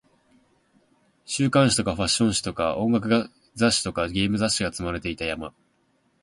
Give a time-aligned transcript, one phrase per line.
[1.25, 5.53] 週刊誌とかファッション誌とか音楽雑誌とかゲーム雑誌が積まれていた山